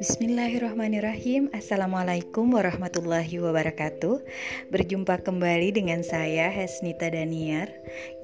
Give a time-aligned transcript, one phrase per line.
[0.00, 1.52] Bismillahirrahmanirrahim.
[1.52, 4.24] Assalamualaikum warahmatullahi wabarakatuh.
[4.72, 7.68] Berjumpa kembali dengan saya Hesnita Daniar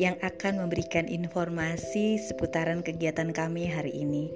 [0.01, 4.33] Yang akan memberikan informasi seputaran kegiatan kami hari ini.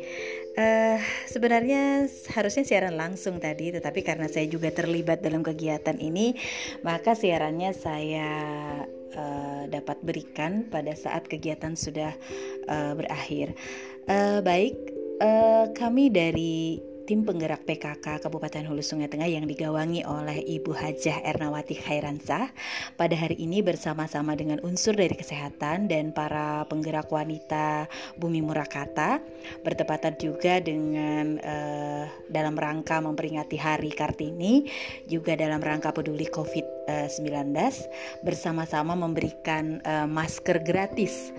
[0.60, 6.36] Uh, Sebenarnya harusnya siaran langsung tadi Tetapi karena saya juga terlibat dalam kegiatan ini
[6.84, 8.28] Maka siarannya saya
[9.16, 12.12] uh, dapat berikan pada saat kegiatan sudah
[12.68, 13.54] uh, berakhir.
[14.04, 14.76] Uh, Baik,
[15.22, 21.20] uh, kami dari tim penggerak PKK Kabupaten Hulu Sungai Tengah yang digawangi oleh Ibu Hajah
[21.20, 22.48] Ernawati Khairansa
[22.96, 29.20] pada hari ini bersama-sama dengan unsur dari kesehatan dan para penggerak wanita Bumi Murakata
[29.60, 34.64] bertepatan juga dengan uh, dalam rangka memperingati Hari Kartini
[35.04, 36.24] juga dalam rangka peduli
[36.84, 37.56] COVID-19
[38.20, 41.32] bersama-sama memberikan uh, masker gratis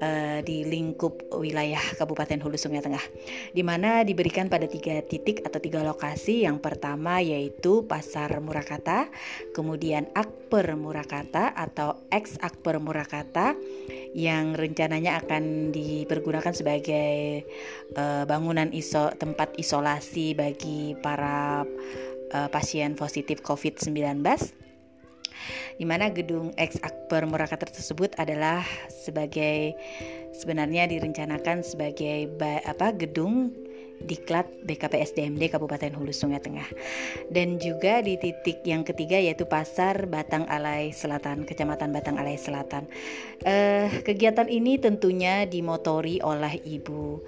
[0.00, 3.02] uh, di lingkup wilayah Kabupaten Hulu Sungai Tengah
[3.56, 6.44] di mana diberikan pada tiga titik atau tiga lokasi.
[6.44, 9.08] Yang pertama yaitu Pasar Murakata,
[9.56, 13.56] kemudian Akper Murakata atau ex Akper Murakata
[14.12, 17.46] yang rencananya akan dipergunakan sebagai
[17.94, 21.62] uh, bangunan iso tempat isolasi bagi para
[22.34, 24.59] uh, pasien positif COVID-19
[25.78, 29.74] di mana gedung ex Akper Murakata tersebut adalah sebagai
[30.34, 33.52] sebenarnya direncanakan sebagai apa gedung
[34.00, 36.66] Diklat BKPSDMD Kabupaten Hulu Sungai Tengah.
[37.28, 42.88] Dan juga di titik yang ketiga yaitu Pasar Batang Alai Selatan, Kecamatan Batang Alai Selatan.
[43.44, 47.20] Uh, kegiatan ini tentunya dimotori oleh Ibu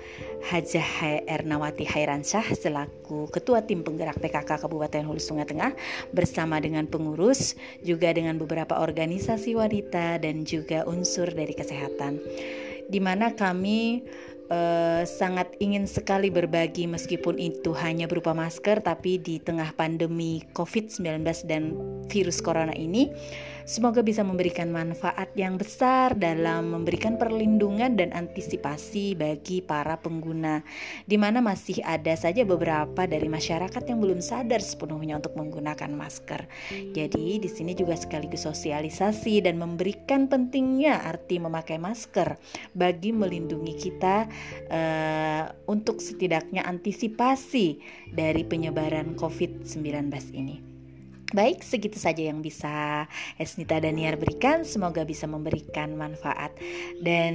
[0.48, 5.72] Hajah Ernawati Hairansyah selaku Ketua Tim Penggerak PKK Kabupaten Hulu Sungai Tengah
[6.10, 12.18] bersama dengan pengurus, juga dengan beberapa organisasi wanita dan juga unsur dari kesehatan.
[12.92, 14.04] Di mana kami
[14.52, 21.24] uh, sangat ingin sekali berbagi meskipun itu hanya berupa masker tapi di tengah pandemi COVID-19
[21.48, 21.72] dan
[22.12, 23.08] virus corona ini
[23.62, 30.66] Semoga bisa memberikan manfaat yang besar dalam memberikan perlindungan dan antisipasi bagi para pengguna,
[31.06, 36.42] di mana masih ada saja beberapa dari masyarakat yang belum sadar sepenuhnya untuk menggunakan masker.
[36.90, 42.34] Jadi, di sini juga sekaligus sosialisasi dan memberikan pentingnya arti memakai masker
[42.74, 44.26] bagi melindungi kita
[44.70, 47.78] uh, untuk setidaknya antisipasi
[48.10, 50.71] dari penyebaran COVID-19 ini.
[51.32, 53.08] Baik, segitu saja yang bisa
[53.40, 54.68] Esnita Daniar berikan.
[54.68, 56.52] Semoga bisa memberikan manfaat.
[57.00, 57.34] Dan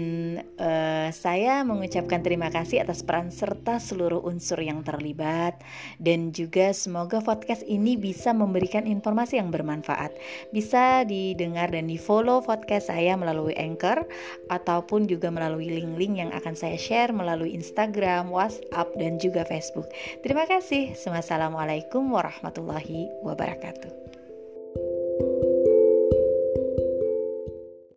[0.61, 5.57] uh, saya mengucapkan terima kasih atas peran serta seluruh unsur yang terlibat.
[5.97, 10.13] Dan juga semoga podcast ini bisa memberikan informasi yang bermanfaat.
[10.53, 14.05] Bisa didengar dan di follow podcast saya melalui Anchor
[14.53, 19.89] ataupun juga melalui link-link yang akan saya share melalui Instagram, WhatsApp, dan juga Facebook.
[20.21, 20.93] Terima kasih.
[21.01, 23.86] Wassalamualaikum warahmatullahi wabarakatuh.
[23.87, 24.26] Obrigada.